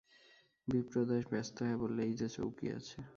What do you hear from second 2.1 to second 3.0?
যে চৌকি আছে।